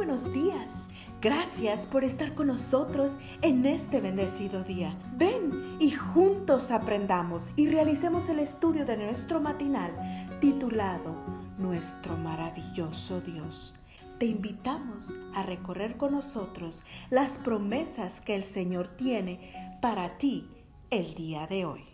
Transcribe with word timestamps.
buenos 0.00 0.32
días. 0.32 0.86
Gracias 1.20 1.86
por 1.86 2.04
estar 2.04 2.34
con 2.34 2.46
nosotros 2.46 3.18
en 3.42 3.66
este 3.66 4.00
bendecido 4.00 4.64
día. 4.64 4.98
Ven 5.18 5.76
y 5.78 5.90
juntos 5.90 6.70
aprendamos 6.70 7.50
y 7.54 7.68
realicemos 7.68 8.30
el 8.30 8.38
estudio 8.38 8.86
de 8.86 8.96
nuestro 8.96 9.42
matinal 9.42 9.92
titulado 10.40 11.14
Nuestro 11.58 12.16
maravilloso 12.16 13.20
Dios. 13.20 13.74
Te 14.18 14.24
invitamos 14.24 15.08
a 15.34 15.42
recorrer 15.42 15.98
con 15.98 16.12
nosotros 16.12 16.82
las 17.10 17.36
promesas 17.36 18.22
que 18.22 18.34
el 18.34 18.44
Señor 18.44 18.88
tiene 18.96 19.76
para 19.82 20.16
ti 20.16 20.48
el 20.88 21.12
día 21.12 21.46
de 21.46 21.66
hoy. 21.66 21.84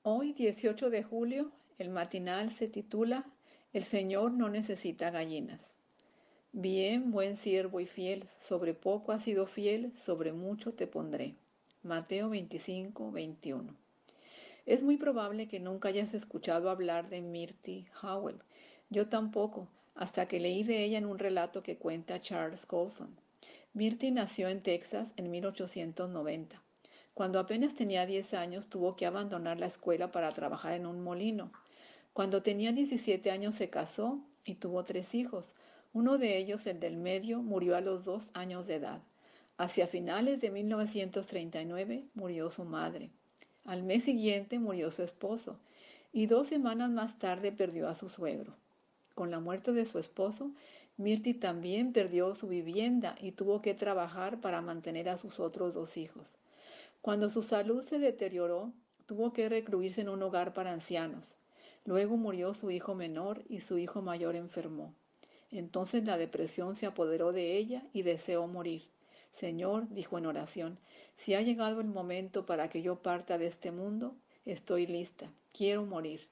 Hoy, 0.00 0.32
18 0.32 0.88
de 0.88 1.02
julio, 1.02 1.52
el 1.76 1.90
matinal 1.90 2.56
se 2.56 2.68
titula 2.68 3.26
El 3.74 3.84
Señor 3.84 4.32
no 4.32 4.48
necesita 4.48 5.10
gallinas. 5.10 5.77
Bien, 6.52 7.10
buen 7.10 7.36
siervo 7.36 7.78
y 7.78 7.86
fiel, 7.86 8.26
sobre 8.40 8.72
poco 8.72 9.12
has 9.12 9.22
sido 9.22 9.46
fiel, 9.46 9.92
sobre 9.98 10.32
mucho 10.32 10.72
te 10.72 10.86
pondré. 10.86 11.34
Mateo 11.82 12.30
25, 12.30 13.12
21. 13.12 13.74
Es 14.64 14.82
muy 14.82 14.96
probable 14.96 15.46
que 15.46 15.60
nunca 15.60 15.90
hayas 15.90 16.14
escuchado 16.14 16.70
hablar 16.70 17.10
de 17.10 17.20
Mirty 17.20 17.86
Howell. 18.02 18.40
Yo 18.88 19.10
tampoco, 19.10 19.68
hasta 19.94 20.26
que 20.26 20.40
leí 20.40 20.62
de 20.62 20.84
ella 20.84 20.96
en 20.96 21.04
un 21.04 21.18
relato 21.18 21.62
que 21.62 21.76
cuenta 21.76 22.22
Charles 22.22 22.64
Colson. 22.64 23.14
Mirty 23.74 24.10
nació 24.10 24.48
en 24.48 24.62
Texas 24.62 25.06
en 25.16 25.30
1890. 25.30 26.62
Cuando 27.12 27.40
apenas 27.40 27.74
tenía 27.74 28.06
10 28.06 28.32
años 28.32 28.68
tuvo 28.68 28.96
que 28.96 29.04
abandonar 29.04 29.60
la 29.60 29.66
escuela 29.66 30.10
para 30.12 30.30
trabajar 30.30 30.72
en 30.72 30.86
un 30.86 31.02
molino. 31.02 31.52
Cuando 32.14 32.42
tenía 32.42 32.72
17 32.72 33.30
años 33.30 33.54
se 33.54 33.68
casó 33.68 34.24
y 34.46 34.54
tuvo 34.54 34.84
tres 34.86 35.14
hijos. 35.14 35.46
Uno 35.92 36.18
de 36.18 36.36
ellos, 36.36 36.66
el 36.66 36.80
del 36.80 36.96
medio, 36.96 37.42
murió 37.42 37.76
a 37.76 37.80
los 37.80 38.04
dos 38.04 38.28
años 38.34 38.66
de 38.66 38.74
edad. 38.74 39.00
Hacia 39.56 39.88
finales 39.88 40.40
de 40.40 40.50
1939 40.50 42.04
murió 42.14 42.50
su 42.50 42.64
madre. 42.64 43.10
Al 43.64 43.82
mes 43.82 44.04
siguiente 44.04 44.58
murió 44.58 44.90
su 44.90 45.02
esposo 45.02 45.58
y 46.12 46.26
dos 46.26 46.48
semanas 46.48 46.90
más 46.90 47.18
tarde 47.18 47.52
perdió 47.52 47.88
a 47.88 47.94
su 47.94 48.08
suegro. 48.08 48.54
Con 49.14 49.30
la 49.30 49.40
muerte 49.40 49.72
de 49.72 49.86
su 49.86 49.98
esposo, 49.98 50.52
Mirti 50.96 51.34
también 51.34 51.92
perdió 51.92 52.34
su 52.34 52.48
vivienda 52.48 53.16
y 53.20 53.32
tuvo 53.32 53.62
que 53.62 53.74
trabajar 53.74 54.40
para 54.40 54.62
mantener 54.62 55.08
a 55.08 55.18
sus 55.18 55.40
otros 55.40 55.74
dos 55.74 55.96
hijos. 55.96 56.28
Cuando 57.00 57.30
su 57.30 57.42
salud 57.42 57.84
se 57.84 57.98
deterioró, 57.98 58.72
tuvo 59.06 59.32
que 59.32 59.48
recluirse 59.48 60.02
en 60.02 60.08
un 60.08 60.22
hogar 60.22 60.52
para 60.52 60.72
ancianos. 60.72 61.36
Luego 61.84 62.16
murió 62.16 62.52
su 62.54 62.70
hijo 62.70 62.94
menor 62.94 63.42
y 63.48 63.60
su 63.60 63.78
hijo 63.78 64.02
mayor 64.02 64.36
enfermó. 64.36 64.94
Entonces 65.50 66.04
la 66.04 66.18
depresión 66.18 66.76
se 66.76 66.86
apoderó 66.86 67.32
de 67.32 67.56
ella 67.56 67.82
y 67.92 68.02
deseó 68.02 68.46
morir. 68.46 68.82
Señor, 69.34 69.88
dijo 69.90 70.18
en 70.18 70.26
oración, 70.26 70.78
si 71.16 71.34
ha 71.34 71.42
llegado 71.42 71.80
el 71.80 71.86
momento 71.86 72.44
para 72.44 72.68
que 72.68 72.82
yo 72.82 72.96
parta 72.96 73.38
de 73.38 73.46
este 73.46 73.72
mundo, 73.72 74.14
estoy 74.44 74.86
lista, 74.86 75.30
quiero 75.52 75.84
morir. 75.84 76.26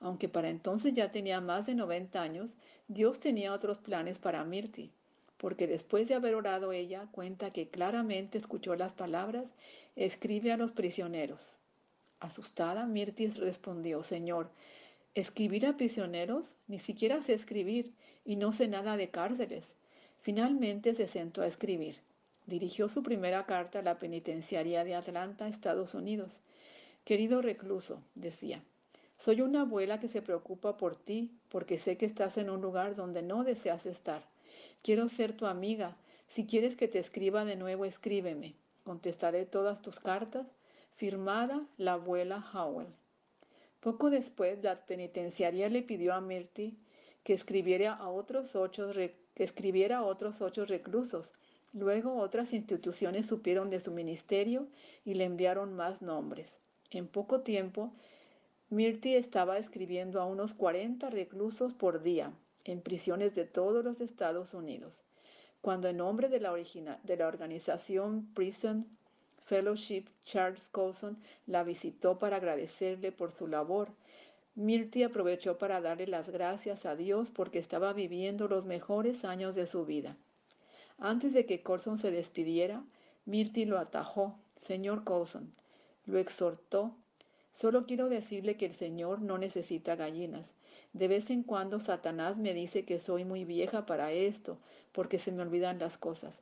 Aunque 0.00 0.28
para 0.28 0.48
entonces 0.48 0.92
ya 0.94 1.12
tenía 1.12 1.40
más 1.40 1.66
de 1.66 1.74
90 1.74 2.20
años, 2.20 2.50
Dios 2.88 3.20
tenía 3.20 3.52
otros 3.52 3.78
planes 3.78 4.18
para 4.18 4.44
Mirti, 4.44 4.90
porque 5.38 5.66
después 5.66 6.08
de 6.08 6.14
haber 6.14 6.34
orado 6.34 6.72
ella, 6.72 7.06
cuenta 7.12 7.52
que 7.52 7.68
claramente 7.68 8.38
escuchó 8.38 8.74
las 8.76 8.92
palabras, 8.92 9.46
escribe 9.96 10.52
a 10.52 10.56
los 10.56 10.72
prisioneros. 10.72 11.40
Asustada, 12.20 12.86
Mirtis 12.86 13.36
respondió, 13.36 14.04
Señor, 14.04 14.50
¿escribir 15.14 15.66
a 15.66 15.76
prisioneros? 15.76 16.56
Ni 16.66 16.78
siquiera 16.78 17.22
sé 17.22 17.34
escribir 17.34 17.92
y 18.24 18.36
no 18.36 18.52
sé 18.52 18.66
nada 18.68 18.96
de 18.96 19.10
cárceles. 19.10 19.64
Finalmente 20.20 20.94
se 20.94 21.06
sentó 21.06 21.42
a 21.42 21.46
escribir. 21.46 21.96
Dirigió 22.46 22.88
su 22.88 23.02
primera 23.02 23.46
carta 23.46 23.78
a 23.78 23.82
la 23.82 23.98
penitenciaria 23.98 24.84
de 24.84 24.94
Atlanta, 24.94 25.48
Estados 25.48 25.94
Unidos. 25.94 26.32
Querido 27.04 27.42
recluso, 27.42 27.98
decía, 28.14 28.62
soy 29.16 29.40
una 29.40 29.62
abuela 29.62 30.00
que 30.00 30.08
se 30.08 30.22
preocupa 30.22 30.76
por 30.76 30.96
ti 30.96 31.30
porque 31.48 31.78
sé 31.78 31.96
que 31.96 32.06
estás 32.06 32.36
en 32.36 32.50
un 32.50 32.60
lugar 32.60 32.94
donde 32.94 33.22
no 33.22 33.44
deseas 33.44 33.86
estar. 33.86 34.22
Quiero 34.82 35.08
ser 35.08 35.36
tu 35.36 35.46
amiga. 35.46 35.96
Si 36.28 36.46
quieres 36.46 36.76
que 36.76 36.88
te 36.88 36.98
escriba 36.98 37.44
de 37.44 37.56
nuevo, 37.56 37.84
escríbeme. 37.84 38.54
Contestaré 38.82 39.46
todas 39.46 39.80
tus 39.80 40.00
cartas. 40.00 40.46
Firmada 40.96 41.62
la 41.78 41.94
abuela 41.94 42.44
Howell. 42.52 42.88
Poco 43.84 44.08
después, 44.08 44.62
la 44.62 44.86
penitenciaria 44.86 45.68
le 45.68 45.82
pidió 45.82 46.14
a 46.14 46.22
Mirty 46.22 46.74
que 47.22 47.34
escribiera 47.34 47.92
a 47.92 48.08
otros 48.08 48.56
ocho, 48.56 48.90
que 48.94 49.14
escribiera 49.34 49.98
a 49.98 50.04
otros 50.04 50.40
ocho 50.40 50.64
reclusos. 50.64 51.30
Luego 51.74 52.16
otras 52.16 52.54
instituciones 52.54 53.26
supieron 53.26 53.68
de 53.68 53.80
su 53.80 53.90
ministerio 53.90 54.68
y 55.04 55.12
le 55.12 55.24
enviaron 55.24 55.74
más 55.74 56.00
nombres. 56.00 56.50
En 56.92 57.06
poco 57.06 57.42
tiempo, 57.42 57.92
Mirty 58.70 59.16
estaba 59.16 59.58
escribiendo 59.58 60.18
a 60.22 60.24
unos 60.24 60.54
40 60.54 61.10
reclusos 61.10 61.74
por 61.74 62.02
día 62.02 62.32
en 62.64 62.80
prisiones 62.80 63.34
de 63.34 63.44
todos 63.44 63.84
los 63.84 64.00
Estados 64.00 64.54
Unidos. 64.54 64.94
Cuando 65.60 65.88
en 65.88 65.98
nombre 65.98 66.30
de 66.30 66.40
la 66.40 67.28
organización 67.28 68.32
Prison 68.32 68.88
Fellowship, 69.44 70.04
Charles 70.24 70.68
Colson 70.72 71.18
la 71.46 71.62
visitó 71.62 72.18
para 72.18 72.36
agradecerle 72.36 73.12
por 73.12 73.32
su 73.32 73.46
labor 73.46 73.88
Mirti 74.56 75.02
aprovechó 75.02 75.58
para 75.58 75.80
darle 75.80 76.06
las 76.06 76.28
gracias 76.28 76.86
a 76.86 76.94
Dios 76.94 77.28
porque 77.28 77.58
estaba 77.58 77.92
viviendo 77.92 78.46
los 78.46 78.64
mejores 78.64 79.24
años 79.24 79.56
de 79.56 79.66
su 79.66 79.84
vida. 79.84 80.16
Antes 80.96 81.32
de 81.32 81.44
que 81.44 81.62
Colson 81.62 81.98
se 81.98 82.12
despidiera, 82.12 82.84
Mirti 83.24 83.64
lo 83.64 83.80
atajó. 83.80 84.38
Señor 84.62 85.02
Colson, 85.02 85.52
lo 86.06 86.18
exhortó. 86.18 86.94
Solo 87.50 87.84
quiero 87.84 88.08
decirle 88.08 88.56
que 88.56 88.66
el 88.66 88.74
Señor 88.76 89.22
no 89.22 89.38
necesita 89.38 89.96
gallinas. 89.96 90.46
De 90.92 91.08
vez 91.08 91.30
en 91.30 91.42
cuando 91.42 91.80
Satanás 91.80 92.36
me 92.36 92.54
dice 92.54 92.84
que 92.84 93.00
soy 93.00 93.24
muy 93.24 93.44
vieja 93.44 93.86
para 93.86 94.12
esto, 94.12 94.56
porque 94.92 95.18
se 95.18 95.32
me 95.32 95.42
olvidan 95.42 95.80
las 95.80 95.98
cosas. 95.98 96.32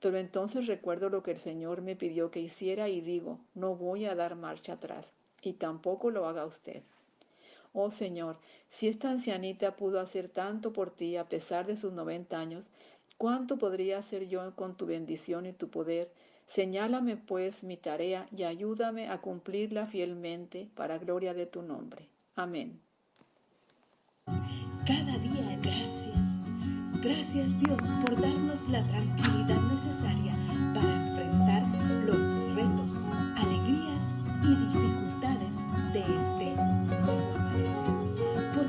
Pero 0.00 0.18
entonces 0.18 0.66
recuerdo 0.66 1.08
lo 1.08 1.22
que 1.22 1.32
el 1.32 1.38
Señor 1.38 1.82
me 1.82 1.96
pidió 1.96 2.30
que 2.30 2.40
hiciera 2.40 2.88
y 2.88 3.00
digo, 3.00 3.40
no 3.54 3.74
voy 3.74 4.06
a 4.06 4.14
dar 4.14 4.36
marcha 4.36 4.74
atrás. 4.74 5.06
Y 5.42 5.54
tampoco 5.54 6.10
lo 6.10 6.26
haga 6.26 6.46
usted. 6.46 6.82
Oh 7.72 7.90
Señor, 7.90 8.38
si 8.70 8.88
esta 8.88 9.10
ancianita 9.10 9.76
pudo 9.76 10.00
hacer 10.00 10.28
tanto 10.28 10.72
por 10.72 10.90
ti 10.90 11.16
a 11.16 11.28
pesar 11.28 11.66
de 11.66 11.76
sus 11.76 11.92
noventa 11.92 12.38
años, 12.38 12.64
¿cuánto 13.18 13.58
podría 13.58 13.98
hacer 13.98 14.28
yo 14.28 14.54
con 14.56 14.76
tu 14.76 14.86
bendición 14.86 15.46
y 15.46 15.52
tu 15.52 15.68
poder? 15.68 16.10
Señálame 16.48 17.16
pues 17.16 17.62
mi 17.62 17.76
tarea 17.76 18.28
y 18.34 18.44
ayúdame 18.44 19.08
a 19.08 19.20
cumplirla 19.20 19.86
fielmente 19.86 20.70
para 20.74 20.98
gloria 20.98 21.34
de 21.34 21.46
tu 21.46 21.62
nombre. 21.62 22.08
Amén. 22.34 22.80
Cada 24.86 25.18
día 25.18 25.58
gracias. 25.62 26.40
Gracias 27.02 27.60
Dios 27.60 27.80
por 28.02 28.20
darnos 28.20 28.68
la 28.68 28.86
tranquilidad 28.86 29.35